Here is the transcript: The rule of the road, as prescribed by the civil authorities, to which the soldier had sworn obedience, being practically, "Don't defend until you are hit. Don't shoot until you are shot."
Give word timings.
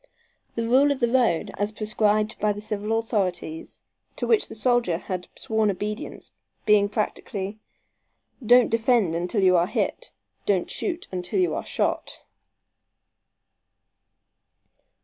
The 0.55 0.67
rule 0.67 0.91
of 0.91 0.99
the 0.99 1.11
road, 1.11 1.51
as 1.59 1.71
prescribed 1.71 2.39
by 2.39 2.53
the 2.53 2.59
civil 2.59 2.97
authorities, 2.97 3.83
to 4.15 4.25
which 4.25 4.47
the 4.47 4.55
soldier 4.55 4.97
had 4.97 5.27
sworn 5.35 5.69
obedience, 5.69 6.31
being 6.65 6.89
practically, 6.89 7.59
"Don't 8.43 8.71
defend 8.71 9.13
until 9.13 9.43
you 9.43 9.55
are 9.55 9.67
hit. 9.67 10.11
Don't 10.47 10.71
shoot 10.71 11.07
until 11.11 11.39
you 11.39 11.53
are 11.53 11.63
shot." 11.67 12.23